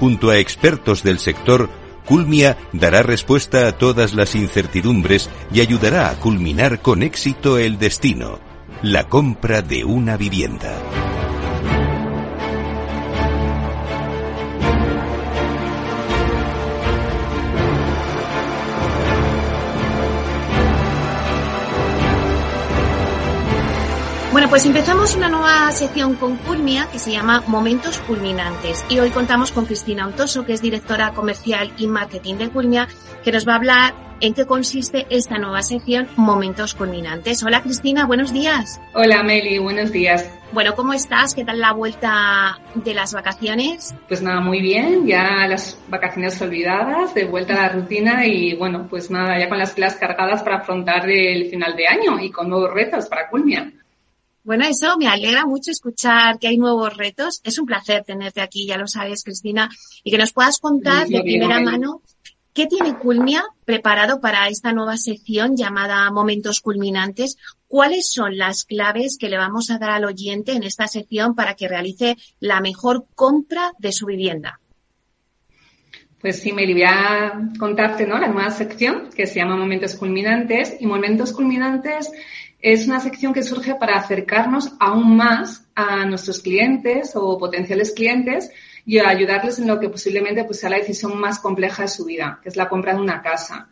[0.00, 1.70] Junto a expertos del sector,
[2.04, 8.38] Culmia dará respuesta a todas las incertidumbres y ayudará a culminar con éxito el destino,
[8.82, 10.76] la compra de una vivienda.
[24.54, 28.86] Pues empezamos una nueva sección con Culmia que se llama Momentos Culminantes.
[28.88, 32.86] Y hoy contamos con Cristina Ontoso, que es directora comercial y marketing de Culmia,
[33.24, 37.42] que nos va a hablar en qué consiste esta nueva sección Momentos Culminantes.
[37.42, 38.80] Hola Cristina, buenos días.
[38.94, 40.30] Hola Meli, buenos días.
[40.52, 41.34] Bueno, ¿cómo estás?
[41.34, 43.92] ¿Qué tal la vuelta de las vacaciones?
[44.06, 48.86] Pues nada, muy bien, ya las vacaciones olvidadas, de vuelta a la rutina y bueno,
[48.88, 52.48] pues nada, ya con las pilas cargadas para afrontar el final de año y con
[52.48, 53.72] nuevos retos para Culmia.
[54.44, 57.40] Bueno, eso me alegra mucho escuchar que hay nuevos retos.
[57.44, 59.70] Es un placer tenerte aquí, ya lo sabes, Cristina,
[60.04, 62.02] y que nos puedas contar de primera mano
[62.52, 67.38] qué tiene Culmia preparado para esta nueva sección llamada Momentos Culminantes.
[67.66, 71.54] ¿Cuáles son las claves que le vamos a dar al oyente en esta sección para
[71.54, 74.60] que realice la mejor compra de su vivienda?
[76.20, 78.18] Pues sí, me voy a contarte, ¿no?
[78.18, 82.10] La nueva sección que se llama Momentos Culminantes y Momentos Culminantes
[82.64, 88.50] es una sección que surge para acercarnos aún más a nuestros clientes o potenciales clientes
[88.86, 92.40] y ayudarles en lo que posiblemente pues, sea la decisión más compleja de su vida,
[92.42, 93.68] que es la compra de una casa.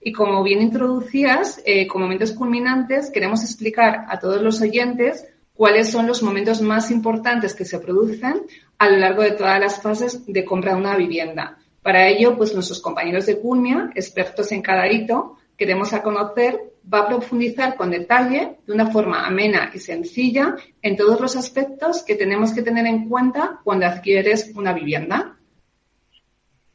[0.00, 5.24] Y como bien introducías, eh, con momentos culminantes, queremos explicar a todos los oyentes
[5.54, 8.42] cuáles son los momentos más importantes que se producen
[8.76, 11.58] a lo largo de todas las fases de compra de una vivienda.
[11.80, 17.00] Para ello, pues nuestros compañeros de Culmia, expertos en cada hito, queremos a conocer va
[17.00, 22.14] a profundizar con detalle, de una forma amena y sencilla, en todos los aspectos que
[22.14, 25.36] tenemos que tener en cuenta cuando adquieres una vivienda.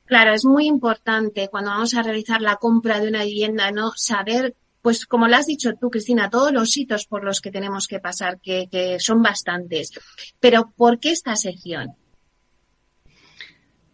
[0.06, 3.92] Claro, es muy importante cuando vamos a realizar la compra de una vivienda, ¿no?
[3.96, 7.88] Saber, pues como lo has dicho tú, Cristina, todos los hitos por los que tenemos
[7.88, 9.92] que pasar, que, son bastantes.
[10.40, 11.96] Pero, ¿por qué esta sección?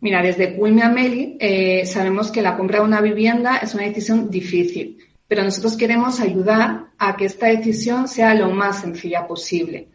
[0.01, 4.29] Mira, desde Culmia Meli eh, sabemos que la compra de una vivienda es una decisión
[4.29, 9.87] difícil pero nosotros queremos ayudar a que esta decisión sea lo más sencilla posible.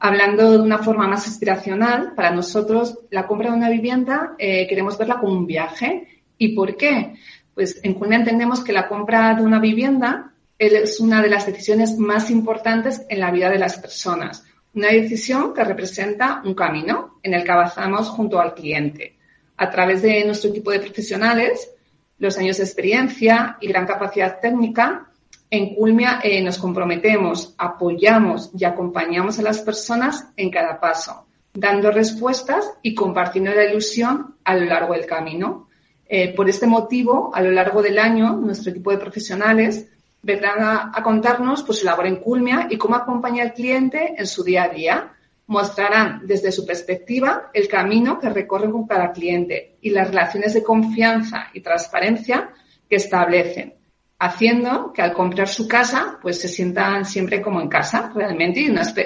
[0.00, 4.98] Hablando de una forma más aspiracional, para nosotros la compra de una vivienda eh, queremos
[4.98, 6.24] verla como un viaje.
[6.38, 7.14] ¿Y por qué?
[7.54, 11.96] Pues en Culmia entendemos que la compra de una vivienda es una de las decisiones
[11.96, 14.44] más importantes en la vida de las personas.
[14.74, 19.16] Una decisión que representa un camino en el que avanzamos junto al cliente.
[19.56, 21.70] A través de nuestro equipo de profesionales,
[22.20, 25.08] los años de experiencia y gran capacidad técnica,
[25.50, 31.90] en Culmia eh, nos comprometemos, apoyamos y acompañamos a las personas en cada paso, dando
[31.90, 35.66] respuestas y compartiendo la ilusión a lo largo del camino.
[36.06, 39.88] Eh, por este motivo, a lo largo del año, nuestro equipo de profesionales
[40.22, 44.44] vendrán a, contarnos pues, su labor en Culmia y cómo acompaña al cliente en su
[44.44, 45.12] día a día,
[45.50, 50.62] mostrarán desde su perspectiva el camino que recorren con cada cliente y las relaciones de
[50.62, 52.50] confianza y transparencia
[52.88, 53.74] que establecen,
[54.20, 58.60] haciendo que al comprar su casa, pues se sientan siempre como en casa realmente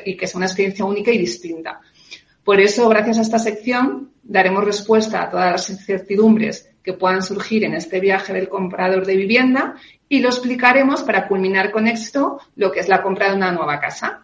[0.04, 1.80] y, que sea una experiencia única y distinta.
[2.44, 7.64] Por eso, gracias a esta sección, daremos respuesta a todas las incertidumbres que puedan surgir
[7.64, 9.76] en este viaje del comprador de vivienda
[10.10, 13.80] y lo explicaremos para culminar con éxito lo que es la compra de una nueva
[13.80, 14.23] casa.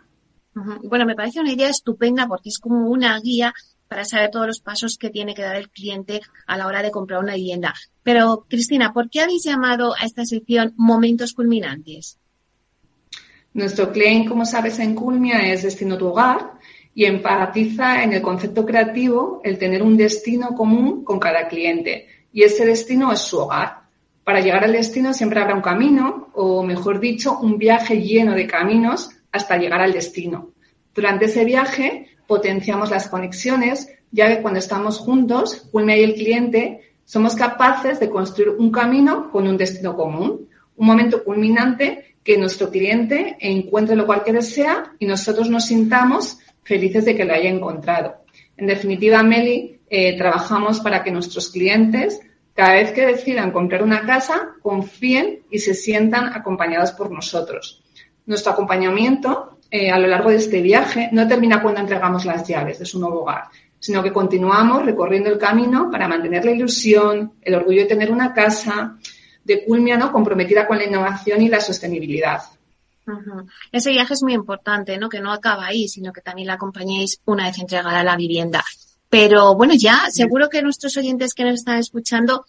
[0.55, 3.55] Bueno, me parece una idea estupenda porque es como una guía
[3.89, 6.91] para saber todos los pasos que tiene que dar el cliente a la hora de
[6.91, 7.75] comprar una vivienda.
[8.03, 12.19] Pero, Cristina, ¿por qué habéis llamado a esta sección momentos culminantes?
[13.53, 16.53] Nuestro claim, como sabes, en Culmia es Destino tu hogar
[16.95, 22.07] y empatiza en el concepto creativo el tener un destino común con cada cliente.
[22.33, 23.81] Y ese destino es su hogar.
[24.23, 28.47] Para llegar al destino siempre habrá un camino, o mejor dicho, un viaje lleno de
[28.47, 30.51] caminos hasta llegar al destino.
[30.95, 36.95] Durante ese viaje potenciamos las conexiones, ya que cuando estamos juntos, Culmia y el cliente,
[37.05, 42.71] somos capaces de construir un camino con un destino común, un momento culminante que nuestro
[42.71, 47.51] cliente encuentre lo cual que desea y nosotros nos sintamos felices de que lo haya
[47.51, 48.25] encontrado.
[48.57, 52.21] En definitiva, Meli, eh, trabajamos para que nuestros clientes,
[52.55, 57.83] cada vez que decidan comprar una casa, confíen y se sientan acompañados por nosotros.
[58.27, 62.79] Nuestro acompañamiento eh, a lo largo de este viaje no termina cuando entregamos las llaves
[62.79, 63.45] de su nuevo hogar,
[63.79, 68.33] sino que continuamos recorriendo el camino para mantener la ilusión, el orgullo de tener una
[68.33, 68.97] casa,
[69.45, 70.13] de Culmia, ¿no?
[70.13, 72.43] Comprometida con la innovación y la sostenibilidad.
[73.73, 75.09] Ese viaje es muy importante, ¿no?
[75.09, 78.63] Que no acaba ahí, sino que también la acompañéis una vez entregada la vivienda.
[79.09, 82.45] Pero bueno, ya seguro que nuestros oyentes que nos están escuchando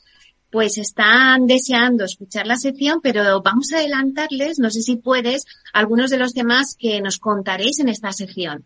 [0.51, 6.11] pues están deseando escuchar la sección, pero vamos a adelantarles, no sé si puedes, algunos
[6.11, 8.65] de los temas que nos contaréis en esta sección.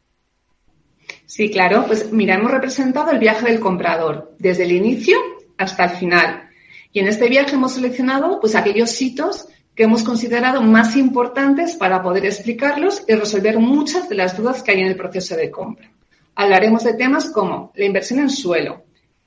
[1.25, 1.85] Sí, claro.
[1.87, 5.17] Pues mira, hemos representado el viaje del comprador, desde el inicio
[5.57, 6.49] hasta el final.
[6.91, 12.01] Y en este viaje hemos seleccionado pues aquellos hitos que hemos considerado más importantes para
[12.01, 15.91] poder explicarlos y resolver muchas de las dudas que hay en el proceso de compra.
[16.35, 18.84] Hablaremos de temas como la inversión en suelo,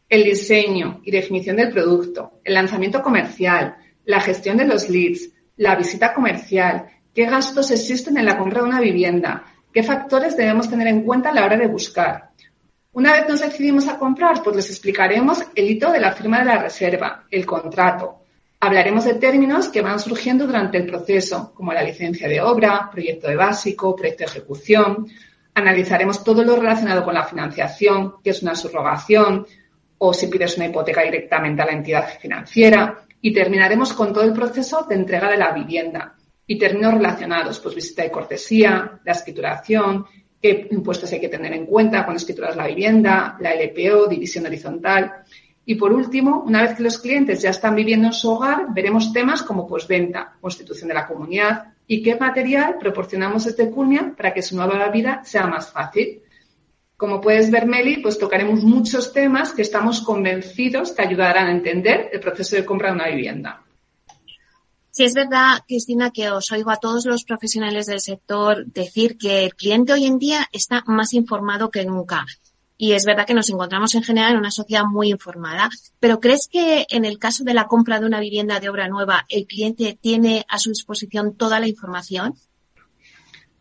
[0.08, 5.76] el diseño y definición del producto, el lanzamiento comercial, la gestión de los leads, la
[5.76, 10.86] visita comercial, qué gastos existen en la compra de una vivienda, qué factores debemos tener
[10.88, 12.30] en cuenta a la hora de buscar.
[12.92, 16.46] Una vez nos decidimos a comprar, pues les explicaremos el hito de la firma de
[16.46, 18.22] la reserva, el contrato.
[18.60, 23.28] Hablaremos de términos que van surgiendo durante el proceso, como la licencia de obra, proyecto
[23.28, 25.06] de básico, proyecto de ejecución.
[25.54, 29.46] Analizaremos todo lo relacionado con la financiación, que es una subrogación,
[29.98, 33.04] o si pides una hipoteca directamente a la entidad financiera.
[33.20, 36.14] Y terminaremos con todo el proceso de entrega de la vivienda,
[36.50, 40.06] y términos relacionados, pues visita de cortesía, la escrituración,
[40.40, 45.24] qué impuestos hay que tener en cuenta cuando escrituras la vivienda, la LPO, división horizontal.
[45.66, 49.12] Y por último, una vez que los clientes ya están viviendo en su hogar, veremos
[49.12, 54.40] temas como postventa, constitución de la comunidad y qué material proporcionamos desde Culmia para que
[54.40, 56.22] su nueva vida sea más fácil.
[56.98, 62.10] Como puedes ver, Meli, pues tocaremos muchos temas que estamos convencidos te ayudarán a entender
[62.12, 63.62] el proceso de compra de una vivienda.
[64.90, 69.44] Sí, es verdad, Cristina, que os oigo a todos los profesionales del sector decir que
[69.44, 72.26] el cliente hoy en día está más informado que nunca.
[72.76, 75.70] Y es verdad que nos encontramos en general en una sociedad muy informada.
[76.00, 79.24] Pero ¿crees que en el caso de la compra de una vivienda de obra nueva,
[79.28, 82.34] el cliente tiene a su disposición toda la información?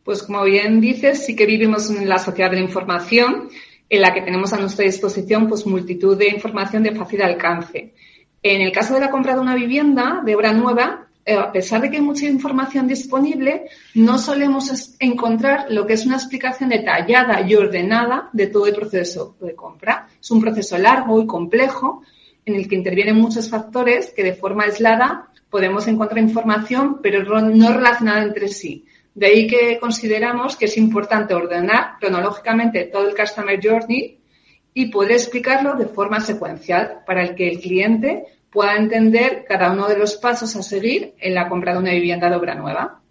[0.07, 3.49] Pues como bien dices, sí que vivimos en la sociedad de la información,
[3.89, 7.93] en la que tenemos a nuestra disposición pues multitud de información de fácil alcance.
[8.41, 11.81] En el caso de la compra de una vivienda de obra nueva, eh, a pesar
[11.81, 13.65] de que hay mucha información disponible,
[13.95, 19.35] no solemos encontrar lo que es una explicación detallada y ordenada de todo el proceso
[19.41, 20.07] de compra.
[20.21, 22.01] Es un proceso largo y complejo
[22.45, 27.73] en el que intervienen muchos factores que de forma aislada podemos encontrar información, pero no
[27.73, 28.85] relacionada entre sí.
[29.17, 34.19] De ahí que consideramos que es importante ordenar cronológicamente todo el Customer Journey
[34.75, 39.97] y poder explicarlo de forma secuencial para que el cliente pueda entender cada uno de
[39.97, 43.01] los pasos a seguir en la compra de una vivienda de obra nueva.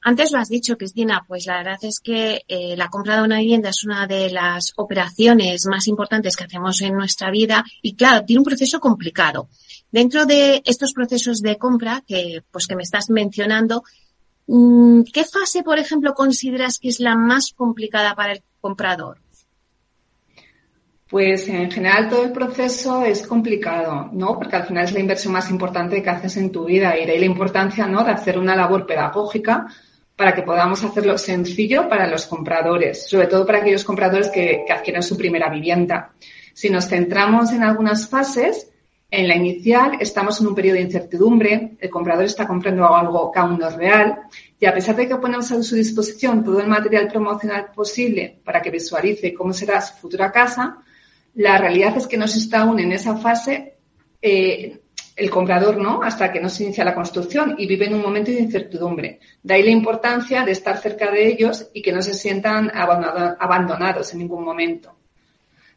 [0.00, 3.40] Antes lo has dicho, Cristina, pues la verdad es que eh, la compra de una
[3.40, 8.24] vivienda es una de las operaciones más importantes que hacemos en nuestra vida y claro,
[8.24, 9.50] tiene un proceso complicado.
[9.92, 13.82] Dentro de estos procesos de compra que, pues que me estás mencionando,
[14.46, 19.18] ¿qué fase, por ejemplo, consideras que es la más complicada para el comprador?
[21.08, 24.34] Pues en general todo el proceso es complicado, ¿no?
[24.36, 27.12] Porque al final es la inversión más importante que haces en tu vida y de
[27.12, 28.02] ahí la importancia, ¿no?
[28.02, 29.66] De hacer una labor pedagógica
[30.16, 34.72] para que podamos hacerlo sencillo para los compradores, sobre todo para aquellos compradores que, que
[34.72, 36.12] adquieren su primera vivienda.
[36.52, 38.72] Si nos centramos en algunas fases,
[39.10, 43.38] en la inicial estamos en un periodo de incertidumbre, el comprador está comprando algo que
[43.38, 44.18] aún no real
[44.58, 48.60] y a pesar de que ponemos a su disposición todo el material promocional posible para
[48.60, 50.78] que visualice cómo será su futura casa,
[51.34, 53.76] la realidad es que no se está aún en esa fase
[54.20, 54.80] eh,
[55.14, 56.02] el comprador, ¿no?
[56.02, 59.20] Hasta que no se inicia la construcción y vive en un momento de incertidumbre.
[59.42, 64.12] De ahí la importancia de estar cerca de ellos y que no se sientan abandonados
[64.12, 64.95] en ningún momento.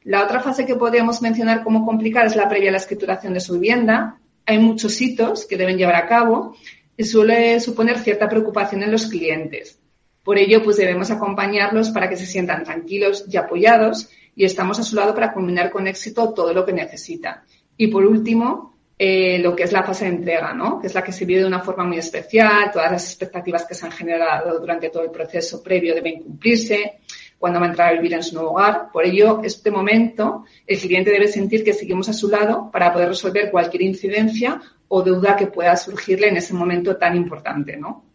[0.04, 3.40] La otra fase que podríamos mencionar como complicada es la previa a la escrituración de
[3.40, 4.20] su vivienda.
[4.46, 6.56] Hay muchos hitos que deben llevar a cabo
[6.96, 9.80] y suele suponer cierta preocupación en los clientes.
[10.24, 14.84] Por ello, pues debemos acompañarlos para que se sientan tranquilos y apoyados y estamos a
[14.84, 17.44] su lado para culminar con éxito todo lo que necesita.
[17.78, 20.80] Y por último, eh, lo que es la fase de entrega, ¿no?
[20.80, 23.74] Que es la que se vive de una forma muy especial, todas las expectativas que
[23.74, 27.00] se han generado durante todo el proceso previo deben cumplirse,
[27.40, 28.90] cuando va a entrar a vivir en su nuevo hogar.
[28.92, 33.10] Por ello, este momento, el cliente debe sentir que seguimos a su lado para poder
[33.10, 38.10] resolver cualquier incidencia o duda que pueda surgirle en ese momento tan importante, ¿no?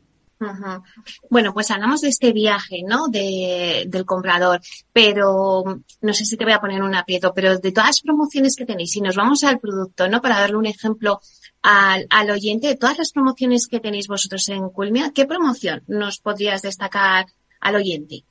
[1.30, 3.08] Bueno, pues hablamos de este viaje, ¿no?
[3.08, 4.60] De, del comprador,
[4.92, 5.64] pero
[6.00, 8.66] no sé si te voy a poner un aprieto, pero de todas las promociones que
[8.66, 10.20] tenéis, si nos vamos al producto, ¿no?
[10.20, 11.20] Para darle un ejemplo
[11.62, 16.18] al, al oyente, de todas las promociones que tenéis vosotros en Culmia, ¿qué promoción nos
[16.18, 17.26] podrías destacar
[17.60, 18.24] al oyente?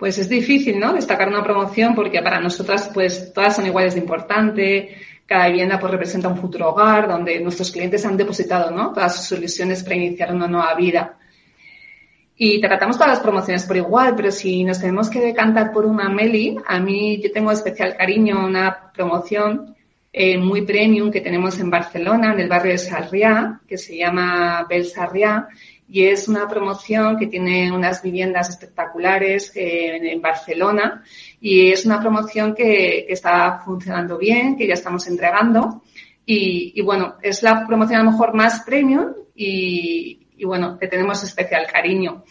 [0.00, 0.92] Pues es difícil, ¿no?
[0.92, 4.96] Destacar una promoción porque para nosotras, pues, todas son iguales de importante
[5.30, 8.92] cada vivienda pues representa un futuro hogar donde nuestros clientes han depositado ¿no?
[8.92, 11.18] todas sus ilusiones para iniciar una nueva vida.
[12.34, 16.08] Y tratamos todas las promociones por igual, pero si nos tenemos que decantar por una
[16.08, 19.76] Meli, a mí yo tengo especial cariño una promoción
[20.12, 24.66] eh, muy premium que tenemos en Barcelona, en el barrio de Sarriá, que se llama
[24.68, 25.46] Bel Sarriá,
[25.90, 31.02] y es una promoción que tiene unas viviendas espectaculares eh, en Barcelona
[31.40, 35.82] y es una promoción que, está funcionando bien, que ya estamos entregando
[36.24, 41.24] y, bueno, es la promoción a lo mejor más premium y, y bueno, que tenemos
[41.24, 42.22] especial cariño.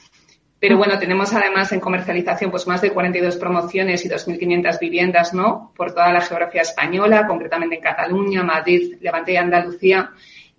[0.57, 5.73] Pero bueno, tenemos además en comercialización pues más de 42 promociones y 2.500 viviendas, ¿no?
[5.75, 10.11] Por toda la geografía española, concretamente en Cataluña, Madrid, Levante y Andalucía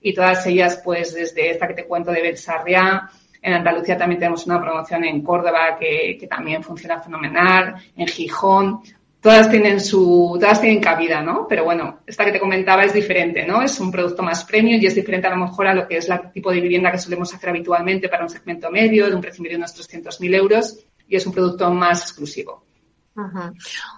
[0.02, 3.10] y todas ellas, pues desde esta que te cuento de Belsarria,
[3.42, 8.80] en Andalucía también tenemos una promoción en Córdoba que, que, también funciona fenomenal, en Gijón.
[9.20, 11.46] Todas tienen su, todas tienen cabida, ¿no?
[11.46, 13.62] Pero bueno, esta que te comentaba es diferente, ¿no?
[13.62, 16.08] Es un producto más premium y es diferente a lo mejor a lo que es
[16.08, 19.42] el tipo de vivienda que solemos hacer habitualmente para un segmento medio, de un precio
[19.42, 22.64] medio de unos 300.000 euros y es un producto más exclusivo.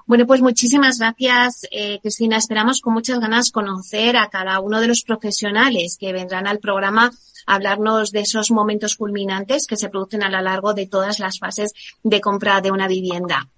[0.06, 2.36] Bueno, pues muchísimas gracias, eh, Cristina.
[2.36, 7.10] Esperamos con muchas ganas conocer a cada uno de los profesionales que vendrán al programa
[7.46, 11.38] a hablarnos de esos momentos culminantes que se producen a lo largo de todas las
[11.38, 13.48] fases de compra de una vivienda.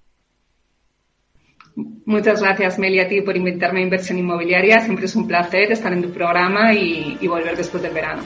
[2.06, 4.80] Muchas gracias, Meli, a ti por invitarme a inversión inmobiliaria.
[4.80, 8.22] Siempre es un placer estar en tu programa y, y volver después del verano.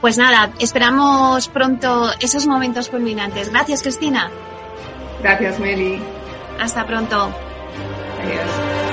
[0.00, 3.50] Pues nada, esperamos pronto esos momentos culminantes.
[3.50, 4.30] Gracias, Cristina.
[5.24, 6.02] Gracias, Meli.
[6.60, 7.32] Hasta pronto.
[8.20, 8.83] Adiós.